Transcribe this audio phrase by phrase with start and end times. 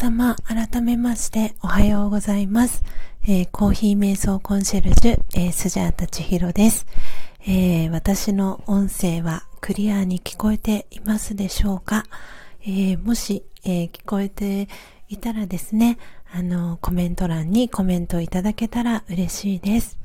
[0.00, 2.82] 様、改めましておはようございます。
[3.24, 6.86] えー、コーヒー瞑想コンシェルジュ、えー、スジャータチヒロです、
[7.46, 12.06] えー、私の音声はクリアに聞こえていますでしょうか、
[12.66, 14.68] え、もし、え、聞こえて
[15.10, 15.98] いたらですね、
[16.32, 19.99] あの、コメント欄にコメントいただけたら嬉しいです。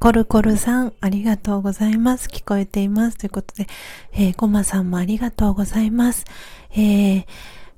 [0.00, 2.28] コルコルさん、ありがとうございます。
[2.28, 3.18] 聞こえています。
[3.18, 3.66] ということで、
[4.12, 6.24] えー、ゴマさんもありがとうございます。
[6.70, 7.26] えー、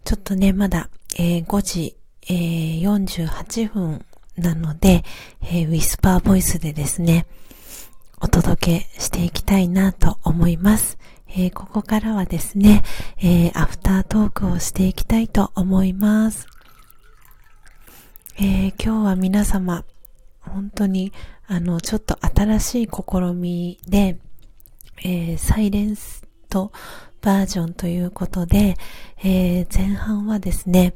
[0.05, 1.97] ちょっとね、まだ、えー、5時、
[2.29, 4.05] えー、48分
[4.37, 5.03] なので、
[5.41, 7.25] えー、ウィスパーボイスでですね、
[8.21, 10.99] お届けしていきたいなと思います。
[11.27, 12.83] えー、ここからはですね、
[13.17, 16.47] えー、アフタートークをしていきたいと思います。
[18.37, 19.85] えー、今日は皆様、
[20.41, 21.13] 本当に
[21.53, 24.19] あの、ちょっと新しい試みで、
[25.03, 26.71] えー、サイレンスト
[27.23, 28.77] バージョンということで、
[29.19, 30.95] えー、前半はですね、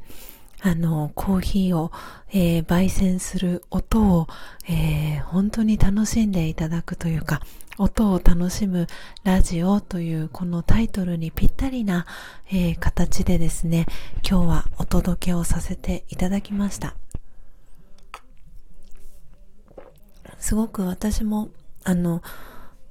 [0.61, 1.91] あの、コーヒーを、
[2.31, 4.27] えー、焙煎する音を、
[4.69, 7.41] えー、本当に楽しんでいただくというか、
[7.77, 8.87] 音を楽しむ
[9.25, 12.05] ラジオというこのタイトルにぴったりな、
[12.47, 13.87] えー、形でですね、
[14.25, 16.95] 今日はお届けをさせていただきました。
[20.45, 21.49] すごく私も、
[21.83, 22.21] あの、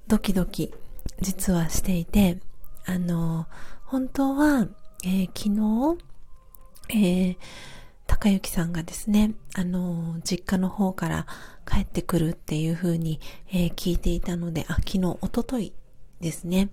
[0.08, 0.74] ドキドキ、
[1.20, 2.40] 実はしていて、
[2.84, 3.46] あの、
[3.84, 4.66] 本当は、
[5.04, 6.04] えー、昨日、
[6.88, 7.36] えー、
[8.08, 11.28] 高幸さんがですね、あの、実家の方から
[11.64, 13.20] 帰ってくるっていう風に、
[13.52, 15.72] えー、聞いていたので、あ、昨日、おととい
[16.20, 16.70] ですね。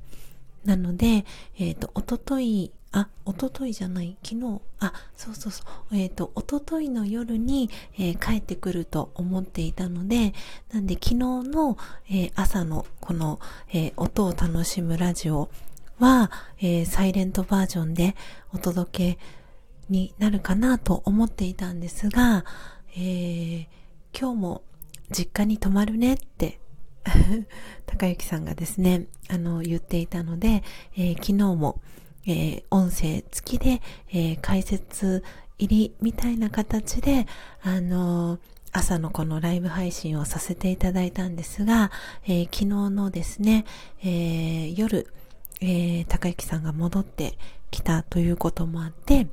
[0.65, 1.25] なので、
[1.59, 10.33] えっ、ー、と、おとといあ、おとといじゃない、昨日、あ、そうそうそう、えっ、ー、と、おとといの夜に、えー、帰ってくると思っていたので、
[10.73, 11.77] なんで昨日の、
[12.09, 13.39] えー、朝のこの、
[13.73, 15.49] え音を楽しむラジオ
[15.99, 18.15] は、えサイレントバージョンで
[18.53, 19.19] お届け
[19.89, 22.43] になるかなと思っていたんですが、
[22.97, 23.67] え
[24.13, 24.63] 今日も
[25.11, 26.59] 実家に泊まるねって
[27.85, 30.63] 高幸さんがですね、あの、言っていたので、
[30.95, 31.81] え、昨日も、
[32.25, 35.23] えー、音声付きで、えー、解説
[35.57, 37.27] 入りみたいな形で、
[37.63, 38.39] あのー、
[38.73, 41.91] 朝のこのライブ配信をさせていただいたんですが、
[42.25, 43.65] えー、昨日のですね、
[44.01, 45.07] えー、夜、
[45.59, 47.37] えー、高幸さんが戻って
[47.69, 49.27] きたということもあって、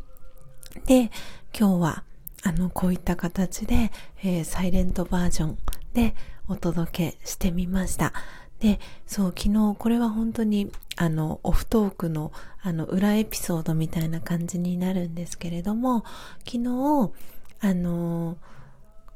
[0.86, 1.10] で、
[1.58, 2.04] 今日は、
[2.42, 3.90] あの、こういった形で、
[4.22, 5.58] えー、サイレントバージョン
[5.94, 6.14] で
[6.48, 8.12] お届けしてみました。
[8.60, 16.04] で、そう、昨日、これは本当に、あの、オフトークの、あの、裏エピソードみたいな感じになるんですけれども、
[16.44, 17.12] 昨日、
[17.60, 18.36] あの、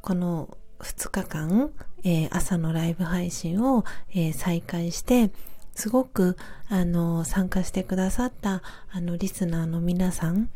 [0.00, 1.70] この2日間、
[2.04, 5.30] えー、朝のライブ配信を、えー、再開して、
[5.74, 6.36] すごく、
[6.68, 10.50] あの、参加してくださった、あの、リスナーの皆さん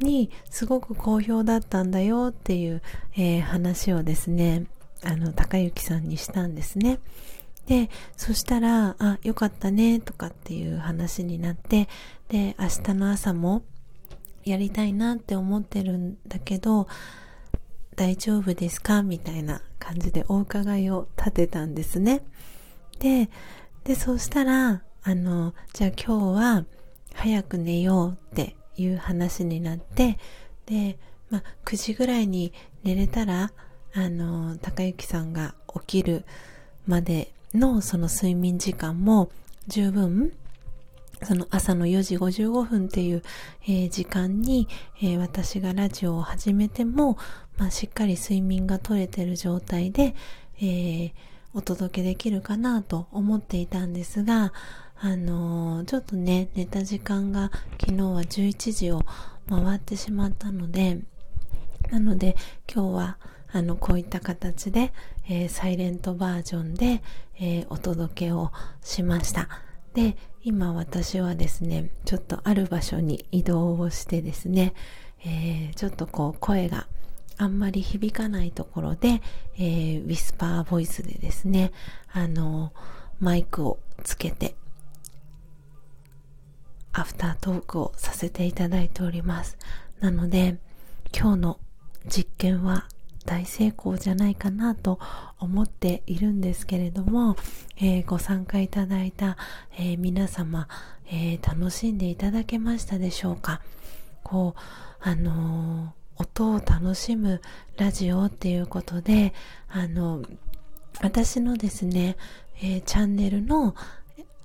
[0.00, 2.82] に、すごく好評だったんだよっていう、
[3.14, 4.66] えー、話をですね、
[5.04, 6.98] あの、高幸さんにしたんですね。
[7.68, 11.86] で、そしたら、あ、よかったね、とかっていう話になって、
[12.28, 13.62] で、明日の朝も
[14.44, 16.88] やりたいなって思ってるんだけど、
[17.94, 19.02] 大丈夫ですか？
[19.02, 22.22] みたいな感じでお伺いを立てたんですね。
[23.00, 23.28] で、
[23.84, 26.64] で、そうしたら、あの、じゃあ今日は
[27.14, 30.18] 早く寝ようっていう話になって、
[30.66, 30.98] で、
[31.28, 32.52] まあ、9時ぐらいに
[32.84, 33.52] 寝れたら、
[33.94, 36.24] あの、高幸さんが起きる
[36.86, 39.30] までのその睡眠時間も
[39.66, 40.32] 十分
[41.22, 43.22] その朝の4時55分っていう、
[43.64, 44.68] えー、時間に、
[45.02, 47.18] えー、私がラジオを始めても、
[47.56, 50.14] まあ、しっかり睡眠が取れてる状態で、
[50.60, 51.12] えー、
[51.54, 54.52] お届けできるかなと思っていたんですが、
[55.00, 59.04] あのちょっとね、寝た時間が昨日は11時を
[59.48, 60.98] 回ってしまったので、
[61.90, 62.36] なので
[62.72, 63.18] 今日は
[63.52, 64.92] あの、こういった形で、
[65.28, 67.02] えー、サイレントバージョンで、
[67.40, 69.48] えー、お届けをしました。
[69.94, 74.74] で、今私はですね、ちょっとある場所に移動をしてですね、
[75.24, 76.86] えー、ちょっとこう声が
[77.36, 79.22] あんまり響かないところで、
[79.56, 81.72] えー、ウィスパーボイスでですね、
[82.12, 82.72] あの、
[83.20, 84.54] マイクをつけて、
[86.92, 89.56] アフタートークをさせていただいております。
[90.00, 90.58] なので、
[91.16, 91.60] 今日の
[92.08, 92.88] 実験は
[93.28, 94.98] 大成功じゃないかなと
[95.38, 97.36] 思っているんですけれども、
[97.76, 99.36] えー、ご参加いただいた、
[99.76, 100.66] えー、皆様、
[101.10, 103.60] えー、楽しんでいただけましたでしょうか？
[104.24, 104.60] こう、
[105.00, 107.42] あの音を楽しむ
[107.76, 109.34] ラジオっていうことで、
[109.68, 110.22] あの、
[111.02, 112.16] 私のですね、
[112.62, 113.76] えチャンネルの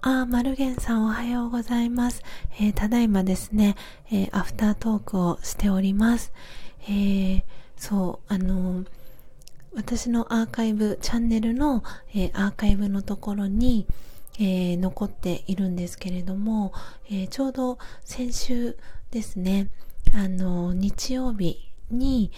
[0.01, 2.21] あ、マルゲンさんおはようございます。
[2.59, 3.75] えー、ただいまですね、
[4.11, 6.33] えー、アフタートークをしております。
[6.83, 7.43] えー、
[7.83, 8.85] そう、あの
[9.75, 11.83] 私のアーカイブ、チャンネルの、
[12.15, 13.85] えアーカイブのところに、
[14.39, 16.71] え残っているんですけれども、
[17.11, 18.77] えちょうど先週
[19.11, 19.67] ですね、
[20.13, 21.59] あの日曜日
[21.91, 22.31] に、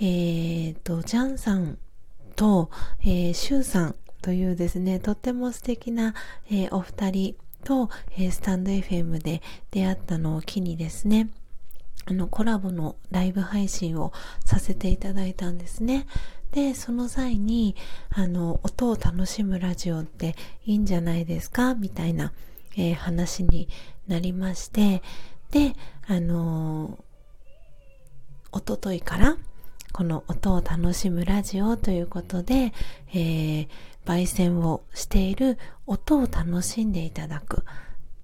[0.00, 1.78] えと、ジャンさん
[2.34, 2.68] と、
[3.02, 6.14] えー、シュウさんというですね、とっても素敵な、
[6.50, 11.30] え、お二人と、え、スタンド FM で出会ったのを機にですね、
[12.10, 14.12] あの、コラボのライブ配信を
[14.44, 16.08] させていただいたんですね。
[16.50, 17.76] で、その際に、
[18.10, 20.34] あの、音を楽しむラジオって
[20.64, 21.76] いいんじゃないですか？
[21.76, 22.32] みたいな、
[22.76, 23.68] えー、話に
[24.08, 25.02] なりまして、
[25.52, 25.76] で、
[26.08, 27.02] あのー、
[28.50, 29.36] おとといから、
[29.92, 32.72] この音を楽しむラジオということで、
[33.12, 33.68] えー、
[34.04, 37.64] 焙煎をしている音を楽しんでいただく。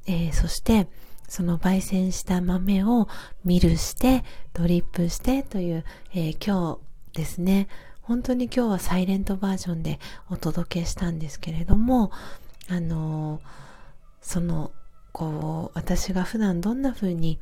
[0.08, 0.88] えー、そして、
[1.28, 3.08] その焙煎した豆を
[3.44, 6.78] ミルして、ドリップしてという、えー、今
[7.12, 7.68] 日ですね、
[8.02, 9.98] 本当に今日はサイレントバージョンで
[10.30, 12.12] お届けしたんですけれども、
[12.68, 13.40] あのー、
[14.20, 14.72] その、
[15.12, 17.38] こう、私が普段どんな風に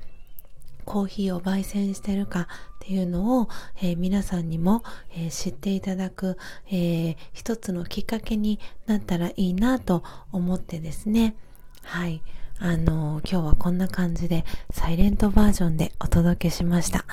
[0.85, 2.47] コーヒーを焙煎してるかっ
[2.81, 4.83] ていうのを、えー、皆さんにも、
[5.13, 11.35] えー、知っていただく、えー、一つのきっかけになったらいいなと思ってですね。
[11.83, 12.23] はい。
[12.65, 17.05] あの今日はこんな感じでサイレントバージョンでお届けしました。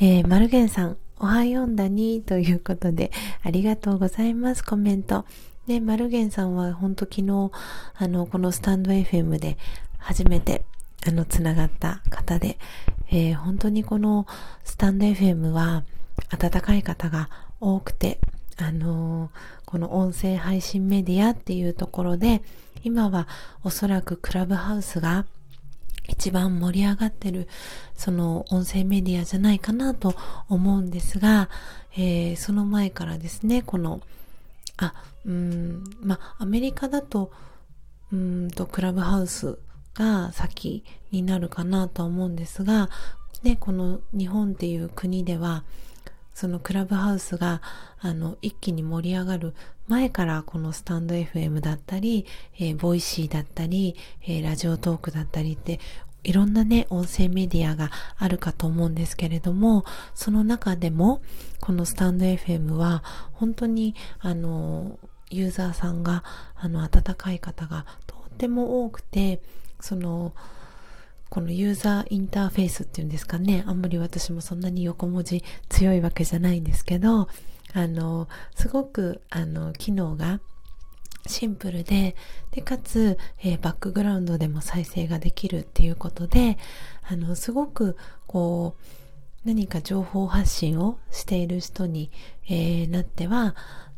[0.00, 3.12] えー、マルゲンさん、おはよんだにということで
[3.44, 4.64] ありがとうございます。
[4.64, 5.24] コメント。
[5.68, 7.52] で、マルゲンさんは本当昨日、
[7.94, 9.58] あの、このスタンド FM で
[9.96, 10.64] 初めて
[11.06, 12.58] あの、つながった方で、
[13.08, 14.26] えー、本当にこの
[14.64, 15.84] スタンド FM は
[16.30, 17.30] 温かい方が
[17.60, 18.18] 多くて、
[18.56, 19.30] あのー、
[19.66, 22.42] この音声配信メディアっていうところで、
[22.86, 23.26] 今は
[23.64, 25.26] おそらくクラブハウスが
[26.06, 27.48] 一番盛り上がってる、
[27.96, 30.14] その音声メディアじゃないかなと
[30.48, 31.50] 思うんですが、
[31.96, 34.02] えー、その前からですね、この、
[34.76, 37.32] あ、うん、まアメリカだと、
[38.12, 39.58] うんと、クラブハウス
[39.94, 42.88] が先になるかなと思うんですが、
[43.42, 45.64] で、この日本っていう国では、
[46.36, 47.62] そのクラブハウスが、
[47.98, 49.54] あの、一気に盛り上がる
[49.88, 52.26] 前からこのスタンド FM だったり、
[52.58, 55.80] えー、ボイシーだったり、えー、ラジオトークだったりって、
[56.24, 61.22] いろんなね、音声メディアがあるかと思うんですけれども、その中でも、
[61.62, 64.98] このスタンド FM は、本当に、あの、
[65.30, 66.22] ユーザーさんが、
[66.54, 69.40] あの、温かい方がとっても多くて、
[69.80, 70.34] その、
[71.28, 77.28] このユーザーインターフェースっていうんですかね、あんまり私もそんなに横文字強いわけじゃないんですけど、
[77.72, 80.40] あの、すごく、あの、機能が
[81.26, 82.16] シンプルで、
[82.52, 86.58] で、かつ、えー、バックグラウンドでも再生ができるっていうことで、
[87.02, 87.96] あの、すごく、
[88.26, 88.82] こう、
[89.44, 92.10] 何か情報発信をしている人に、
[92.48, 93.54] えー、なっては、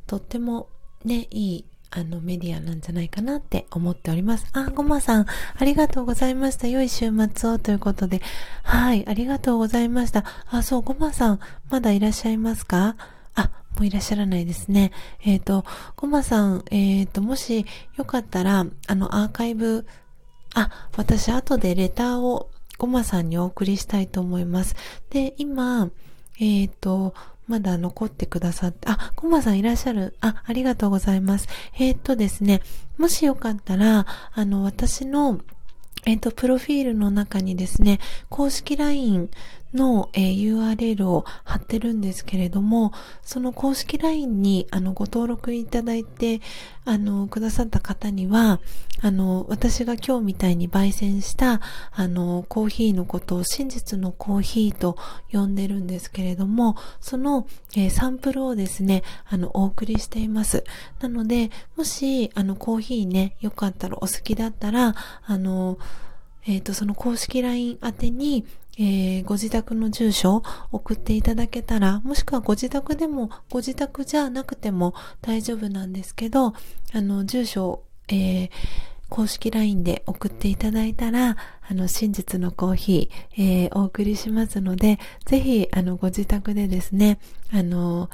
[0.07, 0.69] とっても
[1.05, 4.47] ね、いいあの、メディアなんじゃないかなって思っております。
[4.53, 5.27] あ、ごまさん、
[5.57, 6.69] ありがとうございました。
[6.69, 8.21] 良い週末をということで。
[8.63, 10.25] はい、ありがとうございました。
[10.51, 12.97] あ、そう、ごまさん、まだいらっしゃいますか？
[13.35, 14.93] あ、もういらっしゃらないですね。
[15.25, 15.65] えっ、ー、と、
[15.97, 17.65] ごまさん、えっ、ー、と、もし
[17.97, 19.87] よかったら、あの、アーカイブ、
[20.55, 24.77] あ、私、後でレターをごまさんにお送りしたいと思います。
[25.11, 25.91] で、今、
[26.39, 27.15] えっ、ー、と、
[27.49, 30.15] まだ残ってくださって、あ、コマさんいらっしゃる。
[30.21, 31.49] あ、ありがとうございます。
[31.79, 32.61] えー、っとですね、
[32.99, 35.41] もしよかったら、あの、私の、
[36.05, 39.31] えっと、プロフィールの中にですね、公式 LINE
[39.75, 42.93] の、えー、URL を貼ってるんですけれども、
[43.23, 46.41] その公式 LINE にあのご登録いただいて、
[46.85, 48.61] あの、くださった方には、
[49.01, 51.61] あの、私が今日みたいに焙煎した、
[51.93, 54.97] あの、コーヒーのことを真実のコーヒーと
[55.31, 57.47] 呼んでるんですけれども、その、
[57.77, 60.65] えー、サンプルをですね、あの、お送りしています。
[61.01, 64.95] なので、もし、あの、コーヒーね、よかったらお好きだったら、
[65.27, 65.79] あの、
[66.47, 68.47] えっ、ー、と、その公式 LINE 宛てに、
[68.79, 76.55] えー、ご自宅の住所を送っていただけたら、もしくはご自宅でも、ご自宅じゃなくても大丈夫なんですけど、
[76.93, 78.51] あの、住所を、えー、
[79.09, 81.37] 公式 LINE で送っていただいたら、
[81.69, 87.19] あの、真実のコーヒー、えー、お送りしますので、ぜひ、あの、ご自宅でですね、
[87.53, 88.11] あの、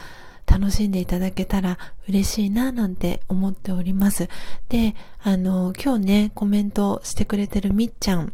[0.47, 4.29] 楽しんでいただけたら嬉しいななんて思っております。
[4.69, 8.33] で、あの、今日ね、コメントしてくれてるみっちゃん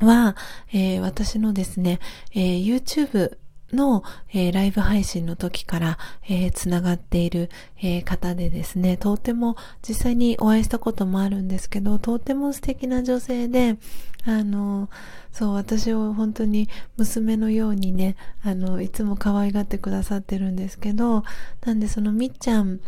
[0.00, 0.36] は、
[0.72, 2.00] えー、私のですね、
[2.32, 3.36] えー、YouTube
[3.72, 5.98] の、えー、ライブ配信の時から、
[6.28, 13.76] えー、つながっている、えー、方でですね、とても実際にお会いしたこともあるんですけど、とても素敵な女性で、
[14.24, 14.90] あの、
[15.32, 21.24] そう、私を本当に娘のようにね、あの、いつも可愛がってくださってるんですけど、
[21.64, 22.80] なんでそのみっちゃん、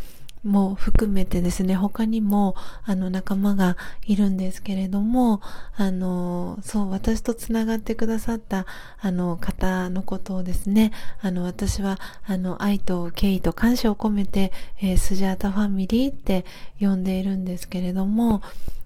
[0.43, 5.41] も含めてですね、他にも、あの、仲間がいるんですけれども、
[5.75, 8.65] あの、そう、私と繋がってくださった、
[8.99, 10.91] あの、方のことをですね、
[11.21, 16.45] あの、私は、あの、愛と敬意と感謝を込めて、えー、スジャータファミリーって
[16.79, 18.41] 呼んでいるんですけれども、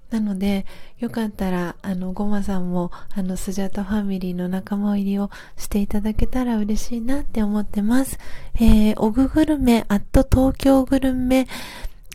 [0.10, 0.66] なので、
[1.00, 8.18] よかったら、あの、ゴマさんも、あの、スジャタファミリーの仲間入りをしていただけたら嬉しいなって思ってます。
[8.56, 11.48] えー、オググルメ、アット東京グルメ、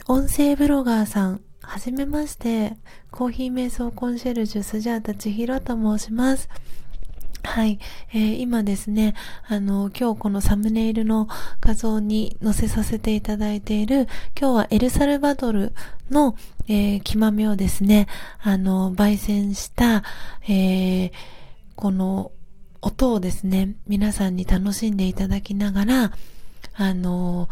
[0.09, 2.77] 音声ブロガーさん、はじめまして、
[3.11, 6.49] コーヒー瞑想コンシェルジュスジャータ千尋と申します。
[7.45, 7.79] はい、
[8.13, 9.15] えー、今ですね、
[9.47, 11.29] あの、今日このサムネイルの
[11.61, 14.09] 画像に載せさせていただいている、
[14.41, 15.73] 今日はエルサルバドル
[16.11, 16.37] の、
[16.69, 18.07] えー、木豆をですね、
[18.41, 20.03] あの、焙煎した、
[20.49, 21.13] えー、
[21.75, 22.33] この
[22.81, 26.13] 音をですね、皆さんに楽しんでいただきながら、
[26.75, 27.49] あの、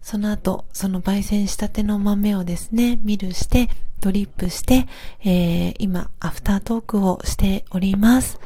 [0.00, 3.68] その後、その焙煎したての豆をですね、ミルして、
[4.00, 4.88] ドリップして、
[5.24, 8.40] えー、今、アフタートークをしております。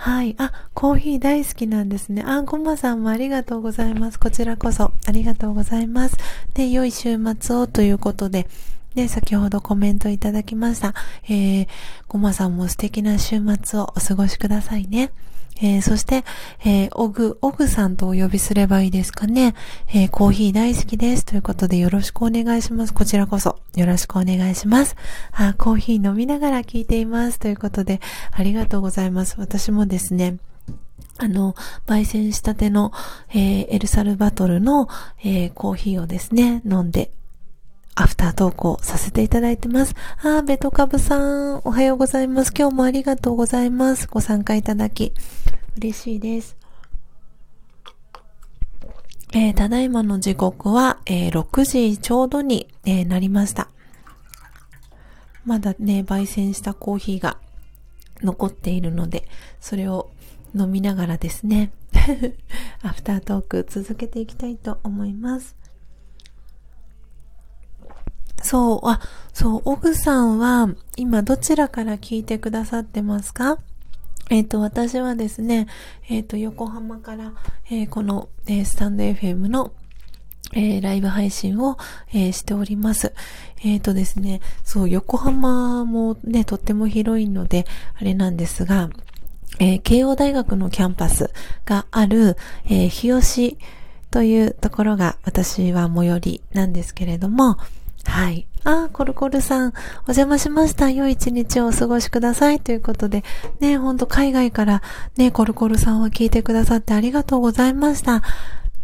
[0.00, 0.34] はい。
[0.38, 2.24] あ、コーヒー大好きなんですね。
[2.26, 4.18] あ、ごまさんもありがとうございます。
[4.18, 6.16] こちらこそありがとうございます。
[6.54, 8.48] で、良い週末をということで、
[8.94, 10.94] で、先ほどコメントいただきました。
[11.24, 11.68] えー、
[12.08, 15.12] ごまさんも素敵な週末をお過ごしくださいね。
[15.62, 16.24] えー、そして、
[16.64, 19.54] えー、オグ、オグさんとお呼びすればいいですかね。
[19.88, 21.24] えー、コーヒー大好きです。
[21.24, 22.94] ということでよろしくお願いします。
[22.94, 24.96] こちらこそよろしくお願いします。
[25.32, 27.38] あ、コーヒー飲みながら聞いています。
[27.38, 28.00] ということで、
[28.32, 29.36] ありがとうございます。
[29.38, 30.38] 私もですね、
[31.18, 31.54] あの、
[31.86, 32.92] 焙煎したての、
[33.30, 34.88] えー、エルサルバトルの、
[35.22, 37.10] えー、コーヒーをですね、飲んで
[37.94, 39.94] アフター投稿させていただいてます。
[40.22, 42.52] あー、ベトカブさん、おはようございます。
[42.56, 44.06] 今日もありがとうございます。
[44.06, 45.12] ご参加いただき、
[45.76, 46.56] 嬉しいです。
[49.32, 53.68] えー、ただいまの時刻は、えー、6時ちょうどに、えー、なりました。
[55.44, 57.38] まだね、焙煎したコーヒーが
[58.22, 59.28] 残っているので、
[59.60, 60.10] それを
[60.54, 61.70] 飲みながらですね、
[62.82, 65.59] アフタートーク続けていきたいと思います。
[68.42, 69.00] そう、あ、
[69.32, 73.58] そう、オグさんは今どちらから聞いてくださってますか？
[74.30, 75.66] えっ、ー、と、私はですね、
[76.08, 77.32] えっ、ー、と、横浜から、
[77.68, 79.72] えー、この、えスタンド FM の、
[80.52, 81.78] えライブ配信を、
[82.12, 83.12] えしております。
[83.64, 87.66] えっ、とですね、そう、横浜もね、とっても広いので、
[88.00, 88.88] あれなんですが、
[89.58, 91.30] え慶応大学のキャンパス
[91.64, 92.36] がある、
[92.66, 93.58] え日吉
[94.12, 97.58] というところが私は最寄りなんですけれども、
[98.04, 98.46] はい。
[98.64, 100.90] あ、コルコルさん、お邪魔しました。
[100.90, 102.60] 良い一日をお過ごしください。
[102.60, 103.24] ということで、
[103.60, 104.82] ね、ほんと海外から
[105.16, 108.14] ね、コルコルさんは聞いてくださってありがとうございました。
[108.14, 108.22] わ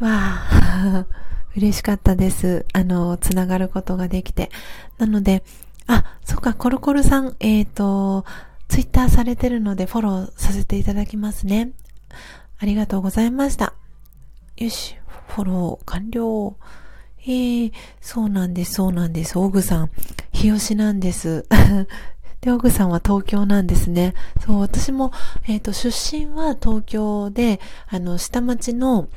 [0.00, 1.06] あ、
[1.56, 2.66] 嬉しかったです。
[2.72, 4.50] あの、つながることができて。
[4.98, 5.42] なので、
[5.86, 8.24] あ、そっか、コルコルさん、えっ、ー、と、
[8.68, 11.70] ツイッターされてるのでフォローさせていただきますね。
[12.58, 13.74] ありがとうございました。
[14.56, 14.96] よし、
[15.28, 16.56] フォロー完了。
[17.26, 19.36] えー、そうなんです、そうなんです。
[19.36, 19.90] オグさん、
[20.32, 21.44] 日吉なんです。
[22.40, 24.14] で、オグさんは東京なんですね。
[24.46, 25.10] そう、私も、
[25.48, 27.58] えっ、ー、と、出身は東京で、
[27.88, 29.08] あの、下町の、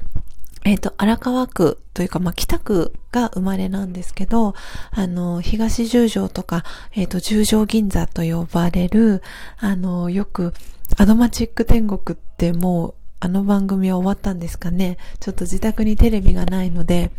[0.65, 4.55] えっ、ー、と、荒川区というか、まあ、北区が生まれなんですけど、
[4.89, 6.63] あの、東十条とか、
[6.95, 9.21] えっ、ー、と、十条銀座と呼ばれる、
[9.59, 10.55] あの、よく、
[10.97, 14.97] アドマチック天国ってもう、あの番組は終わったんですかね。
[15.19, 17.11] ちょっと自宅にテレビがないので、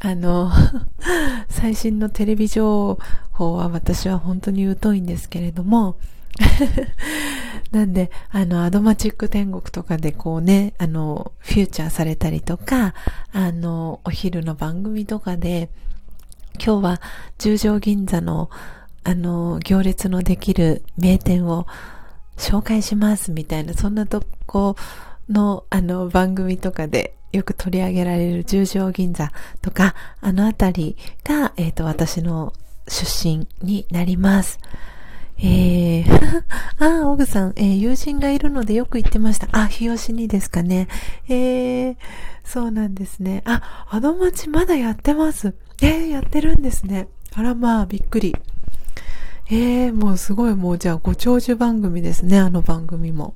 [0.00, 0.50] あの、
[1.50, 2.98] 最新のテレビ情
[3.30, 5.98] 報は私は本当に疎いんですけれども、
[7.72, 12.94] なんで、あの、アドマチック天国とかでこうね、あの、フューチャーされたりとか、
[13.32, 15.68] あの、お昼の番組とかで、
[16.64, 17.00] 今日は
[17.38, 18.50] 十条銀座の、
[19.02, 21.66] あの、行列のできる名店を
[22.36, 24.76] 紹介しますみたいな、そんなとこ
[25.28, 29.30] の、あの、番組とかでよく取り上げられる十条銀座
[29.62, 32.52] とか、あのあたりが、えっ、ー、と、私の
[32.88, 34.58] 出身になります。
[35.40, 36.42] えー、
[36.78, 39.48] あ、オグさん、えー、友人がいるのでよく行ってました。
[39.52, 40.88] あ、日吉にですかね。
[41.28, 41.96] えー、
[42.44, 43.42] そうなんですね。
[43.44, 45.54] あ、アドマチまだやってます。
[45.80, 47.08] えー、やってるんですね。
[47.34, 48.34] あらまあ、びっくり。
[49.50, 53.34] えー、もうすごいもうじゃあご長寿番組ですね、あの番組も。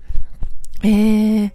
[0.83, 1.53] えー、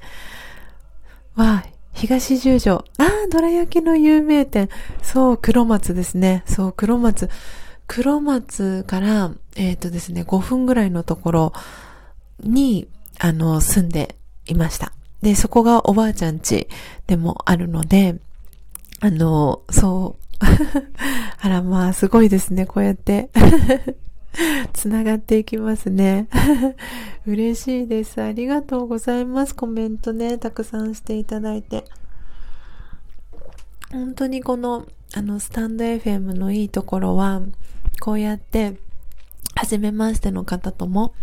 [1.35, 1.65] わあ、
[1.97, 2.85] 東十条。
[2.99, 4.69] ああ、どら焼きの有名店。
[5.01, 6.43] そう、黒松ですね。
[6.45, 7.27] そう、黒松。
[7.87, 11.53] 黒松から、えっ、ー、とですね、5分ぐらいのところ
[12.39, 12.87] に、
[13.17, 14.15] あの、住んで
[14.45, 14.93] いました。
[15.23, 16.67] で、そこがおばあちゃん家
[17.07, 18.19] でもあるので、
[18.99, 20.23] あの、そう。
[21.41, 23.31] あら、まあ、すごいですね、こうやって。
[24.73, 26.27] つながっていきますね。
[27.25, 28.21] 嬉しいです。
[28.21, 29.55] ありがとうございます。
[29.55, 31.85] コメントね、たくさんしていただいて。
[33.91, 34.85] 本当にこの、
[35.15, 37.41] あの、スタンド FM のいいところは、
[37.99, 38.77] こうやって、
[39.55, 41.13] 初めましての方とも、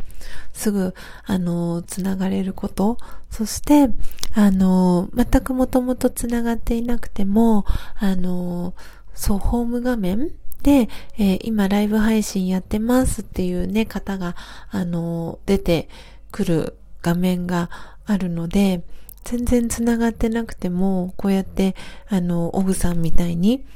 [0.52, 2.98] すぐ、あの、つながれること、
[3.30, 3.90] そして、
[4.34, 7.64] あの、全くもともとつながっていなくても、
[7.96, 8.74] あの、
[9.14, 10.32] そう、ホーム画面
[10.64, 10.88] で、
[11.18, 14.34] えー、今ライブ配信やってますっていうね、方が、
[14.70, 15.90] あの、出て
[16.32, 17.68] くる画面が
[18.06, 18.82] あるので、
[19.24, 21.76] 全然つながってなくても、こうやって、
[22.08, 23.66] あの、オグさんみたいに、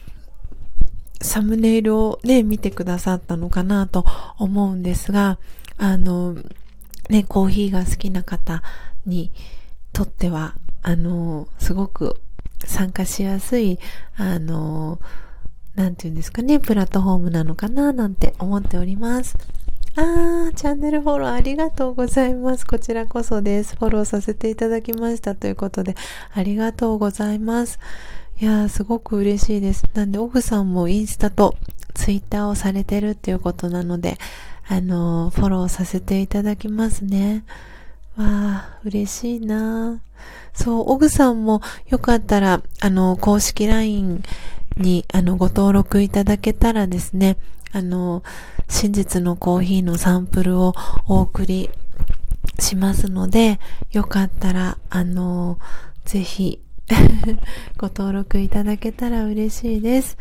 [1.20, 4.06] サムネイルをね、見てくださったのかなと
[4.38, 5.38] 思うんですが、
[5.76, 6.36] あの、
[7.10, 8.62] ね、コーヒーが好きな方
[9.04, 9.30] に
[9.92, 12.18] とっては、あの、すごく
[12.64, 13.78] 参加しやすい、
[14.16, 15.00] あの、
[15.78, 19.38] なんていうんですかね、プラットフォームなのかななんて思っております。
[19.94, 22.66] あー、チャンネルフォローありがとうございます。
[22.66, 23.76] こちらこそです。
[23.76, 25.94] フォローさせていただきましたということで、
[26.34, 27.78] ありがとうございます。
[28.40, 29.84] いやー、すごく嬉しいです。
[29.94, 31.54] なんで、オフさんもインスタと
[31.94, 34.18] ツイッターをされてるっていうことなので、
[34.66, 37.44] あのー、フォローさせていただきますね。
[38.16, 40.00] わあ、嬉しいな
[40.52, 44.24] そう、オグさんもよかったら、あの、公式 LINE
[44.78, 47.36] に、あの、ご登録いただけたらですね、
[47.72, 48.22] あの、
[48.68, 50.74] 真実のコーヒーのサンプルを
[51.06, 51.70] お送り
[52.58, 53.60] しますので、
[53.92, 55.58] よかったら、あの、
[56.04, 56.60] ぜひ
[57.76, 60.16] ご登録いただけたら嬉しいです。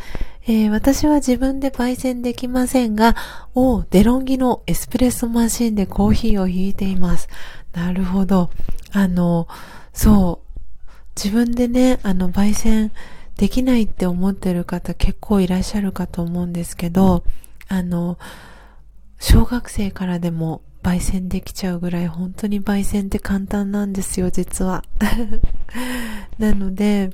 [0.45, 3.15] えー、私は自分で焙煎できませんが、
[3.55, 7.29] おデロンギのエスプレッソマシンでコーヒーを引いています。
[7.73, 8.49] なるほど。
[8.91, 9.47] あの、
[9.93, 10.47] そう。
[11.15, 12.91] 自分でね、あの、焙煎
[13.37, 17.23] できないって思ってる方結構いらっしゃるかと思うんですけど、
[17.67, 18.17] あの、
[19.19, 24.83] 小学生からでも焙煎できちゃうぐらい本当に焙煎って簡単なんですよ、実は。
[26.39, 27.11] なので、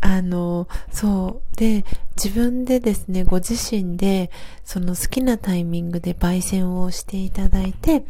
[0.00, 1.56] あの、そう。
[1.56, 1.84] で、
[2.16, 4.30] 自分でですね、ご自身で、
[4.64, 8.04] その好きなタイミングで焙煎をしていただいて、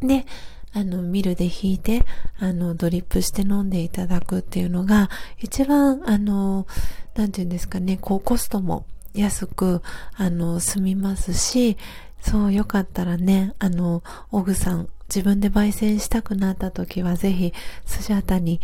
[0.00, 0.26] で、
[0.74, 2.04] あの、ミルで引いて、
[2.38, 6.66] あの、ドリップして飲んでいただくっていうのが、一番、あの、
[7.14, 8.84] なんていうんですかね、こう、コストも
[9.14, 9.82] 安く、
[10.16, 11.76] あの、済みますし、
[12.20, 14.02] そう、よかったらね、あの、
[14.32, 17.52] オグさん、自分で焙煎したくなった時はぜひ、
[17.84, 18.60] スジャータに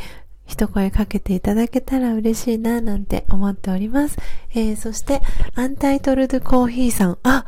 [0.46, 4.18] 一声かけていただけたら嬉しいな、なんて思っております。
[4.50, 5.20] えー、そして、
[5.54, 7.44] アンタイトルドコーヒーさん、あ、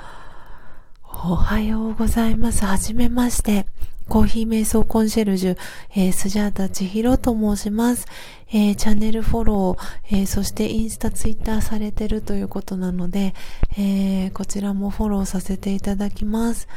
[1.03, 2.65] おはようございます。
[2.65, 3.67] はじめまして。
[4.13, 5.59] コーヒー瞑想コンシェルジュ、
[5.93, 8.07] えー、スジャータ千尋と申します。
[8.51, 13.33] えー、チャンネルフォロー、えー、そしてインスタ、ツイッターされてるということなので、
[13.79, 16.69] え、こちらもフォローさせていただきます。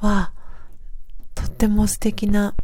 [0.00, 0.30] わ
[1.34, 2.54] とっても素敵な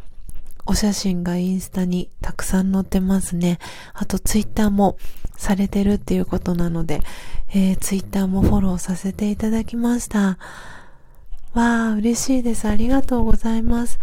[0.65, 3.59] お写真がインスタにたくさん載ってますね。
[3.93, 4.97] あとツイッターも
[5.35, 7.01] されてるっていうことなので、
[7.49, 10.37] えー、ツイッターもフォローさせていただきました。
[11.53, 12.67] わあ、嬉しいです。
[12.67, 13.99] ありがとうございます。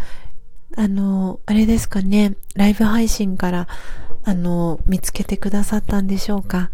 [0.77, 3.69] あの、あれですかね、ライブ配信から、
[4.25, 6.71] あの、見つけてくださったんでしょうか。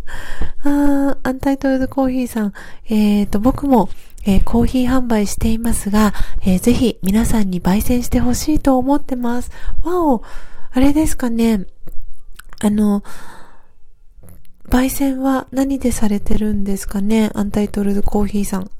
[0.64, 2.52] あアンタイトルドコーヒーさん、
[2.88, 3.90] えっ、ー、と、僕も、
[4.24, 9.50] えー、コーヒー販売していますが、えー、ぜひ皆さんに焙煎してほしいと思ってます。
[9.82, 10.22] わお、
[10.70, 11.66] あれですかね、
[12.60, 13.02] あの、
[14.68, 17.30] 焙煎は何でされてるんですかね？
[17.34, 18.70] アンタイトルドコーヒーさん。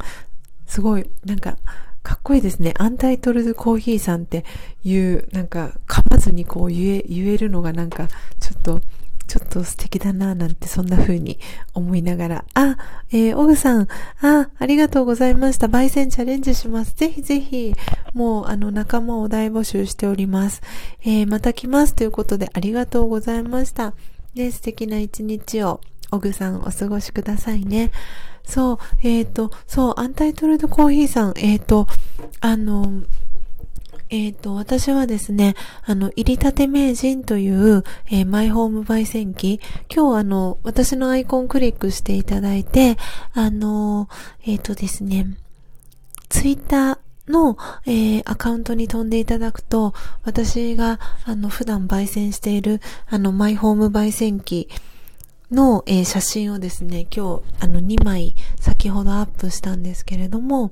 [0.68, 1.56] すごい、なんか、
[2.02, 2.74] かっこいいですね。
[2.78, 4.44] アンタイトルドコーヒーさんって
[4.84, 8.08] いう、なんか、噛まずにこう言え、言えるのがなんか、
[8.38, 8.80] ちょっと、
[9.26, 11.38] ちょっと素敵だなぁなんてそんな風に
[11.74, 12.44] 思いながら。
[12.54, 12.78] あ、
[13.10, 13.88] えー、オグさん、
[14.22, 15.66] あ、ありがとうございました。
[15.66, 16.94] 焙煎チャレンジします。
[16.96, 17.74] ぜひぜひ、
[18.14, 20.62] もうあの仲間を大募集しております。
[21.02, 23.92] えー、また来ますということでありがとうございました。
[24.34, 27.90] で、素敵な一日を、オグさんお過ごしくださいね。
[28.48, 31.86] そう、えっ、ー、と、そう、アンタイトルドコーヒーさん、えっ、ー、と、
[32.40, 33.02] あの、
[34.08, 35.54] えっ、ー、と、私はですね、
[35.84, 39.60] あの、入りたて名人という、えー、マイホーム焙煎機。
[39.94, 42.96] 今日あの、私のアイコンクリックしていただいて、
[43.34, 44.08] あの、
[44.46, 45.26] えっ、ー、とですね、
[46.30, 49.92] ツイッターの、えー、アカウントに飛んでいただくと、
[50.24, 52.80] 私が、あの、普段焙煎している、
[53.10, 54.70] あの、マイホーム焙煎機
[55.50, 60.70] の、えー、写真をですね、今日、あの、2枚、先ほどアップしたんですけれども、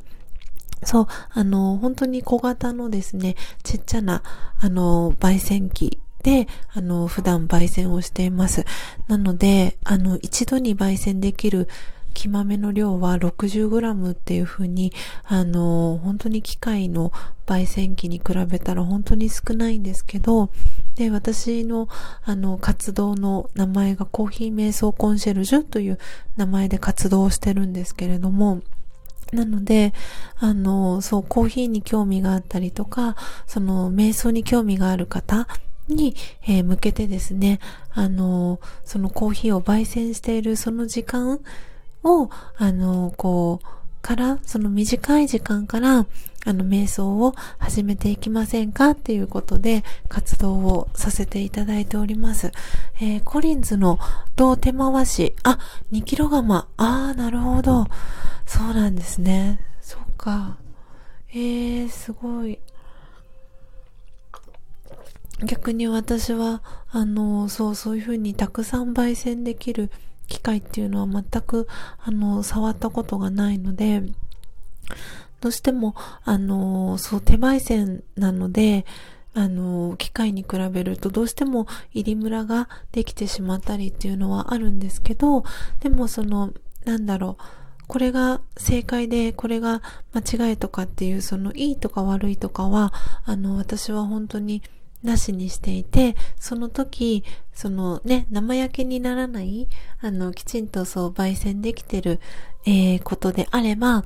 [0.83, 4.23] そう、あの、本当に小型のですね、ちっちゃな、
[4.61, 8.65] あの、焙煎機で、あの、普段焙煎をしています。
[9.09, 11.69] なので、あの、一度に焙煎できる
[12.17, 14.91] 木豆の量は 60g っていう風に、
[15.25, 17.13] あの、本当に機械の
[17.47, 20.49] 焙煎機に比べたら本当に少ないんですけど、
[20.95, 21.89] で、私の、
[22.25, 25.99] あの、活動の名前がコーヒー瞑想コンシェルジュという
[26.37, 28.63] 名前で活動してるんですけれども、
[29.33, 29.93] なので、
[30.39, 33.17] あの、そう、コーヒーに興味があったりとか、
[33.47, 35.47] その、瞑想に興味がある方
[35.89, 36.17] に、
[36.47, 37.61] えー、向けてですね、
[37.93, 41.41] あの、そのコーヒーを焙煎しているその時間
[42.07, 43.67] を、あの、こう、
[44.07, 46.07] から、その短い時間から、
[46.45, 52.53] あの、瞑想を始めていきませんかっていうことで活動をさせていただいております。
[53.01, 53.99] えー、コリンズの
[54.37, 55.59] ロー手回し、あ、
[55.91, 56.69] 2キロ釜。
[56.77, 57.89] あー、なるほど。
[58.47, 59.59] そうなんですね。
[59.81, 60.59] そっか。
[61.31, 62.61] えー、すごい。
[65.45, 69.91] 逆に私は、あの、そう、そういうふうにたくさん焙煎できる
[70.29, 71.67] 機械っていうのは全く、
[71.99, 74.03] あの、触ったことがないので、
[75.41, 75.95] どうしても、
[76.25, 78.85] あの、そう、手焙煎なので、
[79.35, 85.45] あの、機械に比べるとどうしても入りムラができてしまったりっていうのはあるんですけど、
[85.81, 86.53] でもその、
[86.87, 87.43] なんだろう、
[87.87, 89.83] これが正解で、これが
[90.15, 92.95] 間違いとかっていう、そのいいとか悪いとかは、
[93.25, 94.63] あの、私は本当に
[95.07, 97.25] なしにしていて、その時、
[97.55, 99.69] そのね、生焼けにならない、
[100.01, 102.21] あの、きちんとそう、焙煎できてる、
[102.67, 104.05] えー、ことであれば、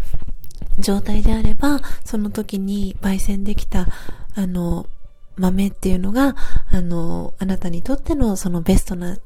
[0.79, 3.89] 状態であれば、その時に焙煎できた、
[4.35, 4.87] あの、
[5.37, 6.37] 豆っていうのが、
[6.71, 9.17] あの、あなたにとってのそのベストな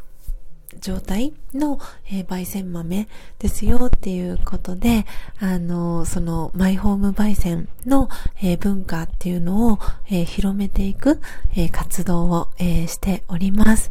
[0.81, 5.07] 状態の、えー、焙煎豆ですよっていうことで、
[5.41, 8.09] あの、そのマイホーム焙煎の、
[8.43, 11.21] えー、文化っていうのを、えー、広めていく、
[11.57, 13.91] え活動を、えしております。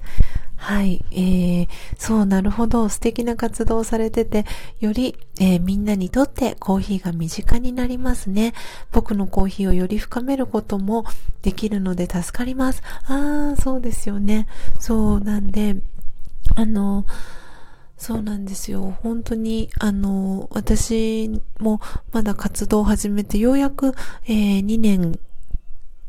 [0.63, 1.03] はい。
[1.11, 2.87] えー、そう、なるほど。
[2.87, 4.45] 素敵な活動をされてて、
[4.79, 8.53] より、えー、みんなにとってコーヒーが身近になりますね。
[8.93, 11.03] 僕のコーヒーをより深めることも
[11.41, 12.81] できるので助かります。
[13.07, 14.47] ああ、そうですよね。
[14.79, 15.75] そう、なんで、
[16.55, 17.05] あの、
[17.97, 18.97] そうなんですよ。
[19.01, 21.79] 本当に、あの、私も
[22.11, 23.93] まだ活動を始めて、ようやく、
[24.25, 25.19] えー、2年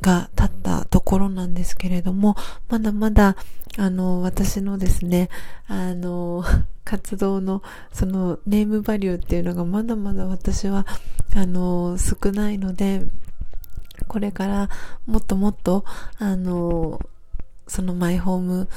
[0.01, 2.37] が経ったところなんですけれども、
[2.69, 3.37] まだまだ、
[3.77, 5.29] あの、私のですね、
[5.67, 6.45] あの、
[6.85, 7.63] 活動の、
[7.93, 10.87] その、ネームバリューっていうのがまだまだ私は、
[11.35, 13.07] あの、少ないので、
[14.09, 14.69] これから
[15.07, 15.85] もっともっと、
[16.19, 17.01] あの、
[17.67, 18.69] そのマイホーム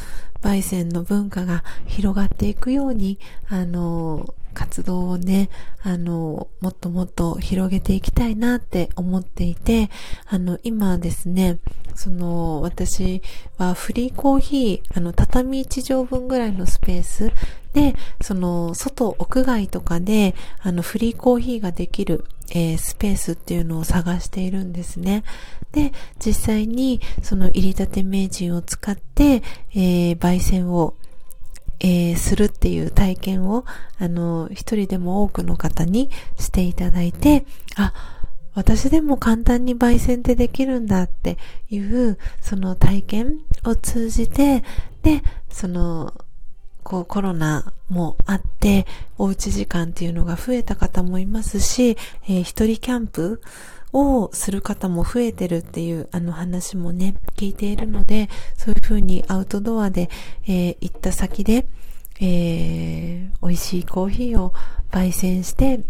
[0.41, 3.19] 焙煎の文化が広がっていくように、
[3.49, 5.49] あの、活動をね、
[5.83, 9.91] あの、もっともっと広げていきたいなって思っていて、
[10.25, 11.59] あの、今ですね、
[11.93, 13.21] その、私
[13.59, 17.31] はフリーコーヒー、あの、畳1畳分ぐらいのスペース
[17.73, 25.23] で、その、外、屋外とかで、あの、フリーコーヒーができる、えー、スペースっていうのを探しているんですね。
[25.71, 25.91] で、
[26.23, 29.43] 実際に、その入りたて名人を使って、
[29.73, 30.93] えー、焙煎を、
[31.79, 33.65] えー、するっていう体験を、
[33.99, 36.09] あの、一人でも多くの方に
[36.39, 37.45] していただいて、
[37.75, 37.93] あ、
[38.55, 41.37] 私でも簡単に焙煎ってできるんだって
[41.69, 44.63] いう、その体験を通じて、
[45.03, 46.13] で、その、
[46.87, 48.85] こうコロナもあって、
[49.17, 53.41] おうち時間っていうのが増えた方もいますし、えー、一人キャンプ
[53.91, 60.09] をする方も増えてるっていうあの話もね、聞いているので、そういうふうにアウトドアで、
[60.45, 61.67] えー、行った先で、
[62.21, 64.53] えー、美味しいコーヒーを
[64.89, 65.81] 焙煎して、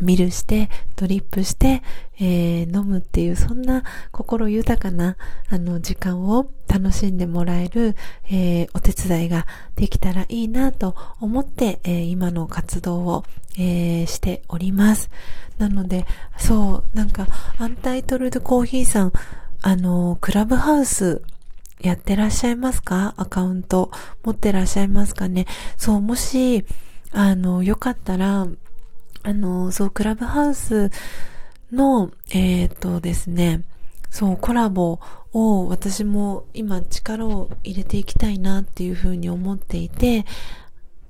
[0.00, 1.82] ミルして、ドリップして、
[2.20, 5.16] えー、飲むっていう、そんな心豊かな、
[5.48, 7.96] あの、時間を楽しんでもらえる、
[8.30, 9.46] えー、お手伝いが
[9.76, 13.24] できたらいいなと思って、えー、今の活動を、
[13.60, 15.10] えしております。
[15.58, 16.06] なので、
[16.36, 17.26] そう、なんか、
[17.58, 19.12] アンタイトルドコーヒーさん、
[19.62, 21.22] あの、クラブハウス、
[21.80, 23.14] やってらっしゃいますか？
[23.16, 23.90] アカウント
[24.24, 25.46] 持ってらっしゃいますかね？
[25.76, 26.64] そう、もし、
[27.12, 28.46] あの、よかったら、
[29.28, 30.90] あの、そう、クラブハウス
[31.70, 33.62] の、えっ、とですね、
[34.08, 35.00] そう、コラボ
[35.34, 40.24] を私も今力を入れていきたいなっていうふうに思っていて、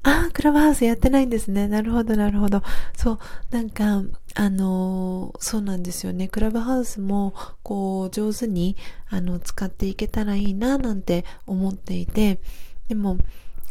[0.02, 1.68] ああ、クラブハウスやってないんですね。
[1.68, 2.64] なるほど、なるほど。
[2.96, 3.18] そう、
[3.50, 4.02] なんか、
[4.34, 6.26] あのー、そうなんですよね。
[6.26, 8.76] クラブハウスも、こう、上手に、
[9.10, 12.40] あの、使っていけたらいいな、なんて思っていて、
[12.88, 13.16] でも、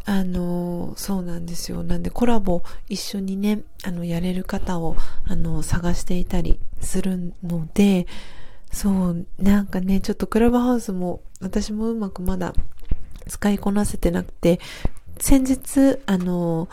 [0.08, 1.82] あの、そうなんですよ。
[1.82, 8.06] なんでコラボ一緒にね、あの、やれる方を、あの、探していたりするので、
[8.72, 12.54] そう、なんかね、ちょっとクラブハウスも、私もうまくまだ
[13.26, 14.60] 使いこなせてなくて、
[15.20, 16.70] 先日、あの、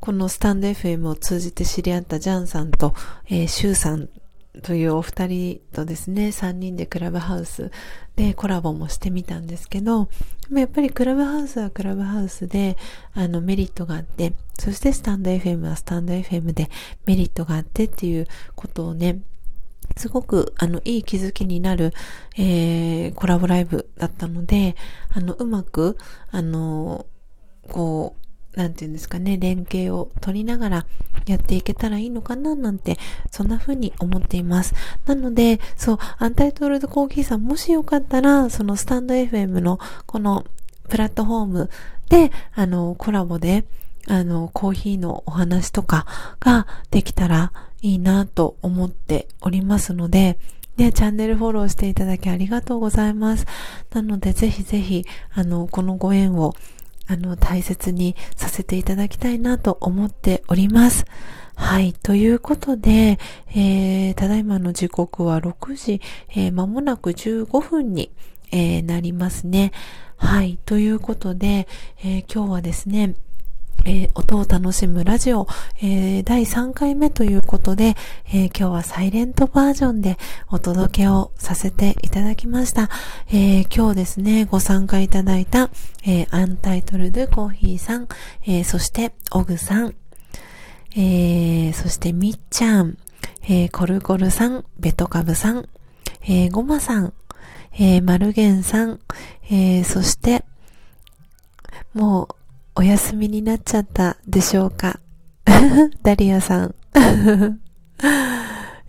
[0.00, 2.94] このスタンド FM を通じて知り合ったジャンさんと、
[3.28, 4.08] えー、シュウさん
[4.62, 7.70] というお二人とですね、三人でクラブハウス
[8.16, 10.06] でコラボもしてみたんですけど、
[10.48, 12.76] でもやっぱりクラブハウスはクラブハウスで、
[13.12, 16.70] あのメリットがあって、そしてスタンド FM はスタンド FM で
[17.06, 18.26] メリットがあってっていう
[18.56, 19.20] ことをね、
[19.96, 21.92] すごく、あの、いい気づきになる、
[22.36, 24.76] えー、コラボライブだったので、
[25.10, 25.96] あの、うまく、
[26.30, 27.06] あの、
[27.68, 28.27] こう、
[28.58, 30.86] なんていうんですかね、連携を取りながら
[31.26, 32.98] やっていけたらいいのかななんて、
[33.30, 34.74] そんな風に思っています。
[35.06, 40.44] なので、そう、アンタイトルドコーヒーさん、もしよかったら、そのスタンド FM のこの
[40.88, 41.70] プラットフォーム
[42.08, 43.64] で、あの、コラボで、
[44.08, 46.06] あの、コーヒーのお話とか
[46.40, 50.40] ができたらいいなと思っておりますので、
[50.76, 53.46] ね、チャンネルフォローしていただきありがとうございます。
[53.92, 56.54] なので、ぜひぜひ、あの、このご縁を
[57.08, 61.06] あの、大切にさせていただきたいなと思っております。
[61.56, 61.94] はい。
[61.94, 63.18] ということで、
[63.50, 68.12] えー、ただいまの時刻は6時、えー、間もなく15分に、
[68.52, 69.72] えー、なりますね。
[70.16, 70.58] はい。
[70.66, 71.66] ということで、
[72.04, 73.14] えー、今日はですね、
[73.84, 75.46] えー、音を楽しむラジオ、
[75.80, 77.96] えー、第3回目ということで、
[78.26, 80.18] えー、今日はサイレントバージョンで
[80.50, 82.90] お届けをさせていただきました。
[83.32, 85.70] え今日ですね、ご参加いただいた、
[86.06, 88.08] えアンタイトルドコーヒーさん、
[88.46, 89.94] えそしてオグさん、
[90.96, 92.98] えそしてみっちゃん、
[93.48, 95.68] えコルコルさん、ベトカブさん、
[96.26, 97.12] えゴマさん、
[97.78, 99.00] えマルゲンさん、
[99.50, 100.44] えそして、
[101.94, 102.37] もう、
[102.78, 105.00] お休みになっちゃったでしょうか？
[106.04, 106.74] ダリアさん。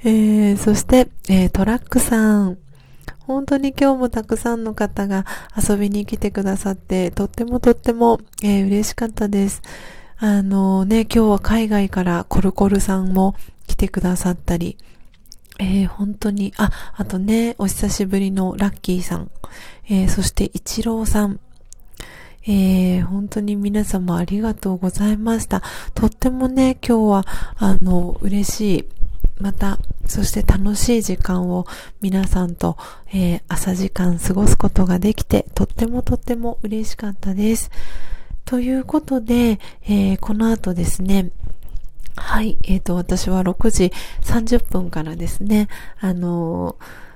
[0.03, 2.59] えー、そして、えー、トラックさん。
[3.17, 5.25] 本当に今日もたくさんの方が
[5.57, 9.63] 遊びに来てくださって、とってもとっても、えー、嬉しかったです。
[10.19, 13.33] あのね、今日は海外からコルコルさんも
[13.65, 14.77] 来てくださったり、
[15.57, 19.31] えー、本当に、あ、あとね、お久しぶりのラッキーさん、
[19.89, 21.39] えー、そしてイチローさん、
[22.47, 25.61] えー、本当に皆様ありがとうございました。
[25.93, 27.25] とってもね、今日は、
[27.57, 28.85] あの、嬉しい。
[29.39, 31.65] また、そして楽しい時間を
[32.01, 32.77] 皆さんと、
[33.13, 37.71] えー、朝時間過ごすことができて、とってもとっても嬉しかったです。
[38.45, 41.31] ということで、えー、この後ですね、
[42.15, 43.93] はい、えっ、ー、と、私は6時
[44.23, 45.67] 30分からですね、
[45.99, 47.09] あのー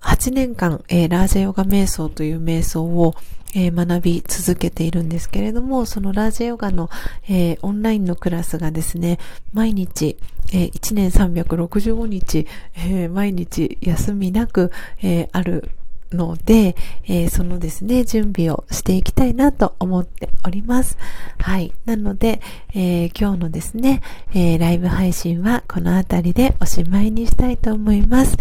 [0.00, 3.14] 8年間、えー、ラージェヨガ瞑想という瞑想を、
[3.54, 6.90] えー、学び続けているんですけれども、そのラージヨガの、
[7.28, 9.18] えー、オンラインのクラスがですね、
[9.52, 10.16] 毎日、
[10.52, 12.46] えー、1年365日、
[12.76, 14.70] え毎日休みなく、
[15.02, 15.70] えある
[16.12, 16.74] ので、
[17.06, 20.96] えそのですね、準備をしていきたいなと思っております。
[21.38, 21.72] はい。
[21.84, 22.40] なので、
[22.74, 24.00] え今日のですね、
[24.34, 28.36] えライブ配信はこの辺りでおしまいにしたいと思います。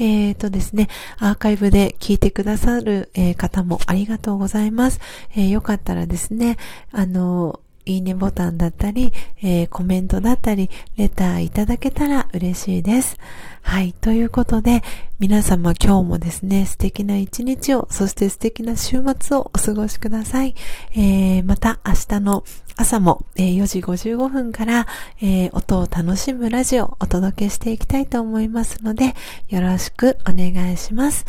[0.00, 4.98] えっ、ー、とですね、アーカイブで聞いてくださる、えー、方もありがとうございます。
[5.36, 6.56] えー、よかったらですね、
[6.90, 9.12] あの、いいねボタンだったり、
[9.42, 13.16] えー、コメントだったり、レターいただけたら嬉しいです。
[13.62, 13.92] はい。
[13.92, 14.82] ということで、
[15.18, 20.54] 皆様今日もですね、素敵な一日を、そして素敵な週末をお過ごしください。
[20.92, 22.44] えー、また明日の
[22.80, 24.86] 朝も、え、4時55分から、
[25.20, 29.14] え、音を楽しむラジオをお届けしていきたいと思いますので、
[29.50, 31.26] よろしくお願いします。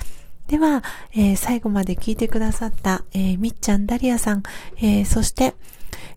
[0.47, 0.81] では、
[1.13, 4.43] え、最後まで聞いてくださった、え、みっちゃんダリアさん、
[4.81, 5.53] え、そして、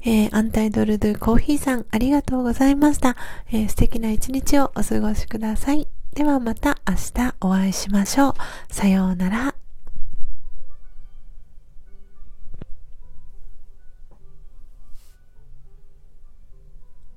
[0.05, 3.17] え、アンタイドルドゥコーヒーさん、ありがとうございました。
[3.51, 5.89] え、素敵な一日をお過ごしください。
[6.15, 8.35] ではまた明日お会いしましょう。
[8.73, 9.64] さようなら。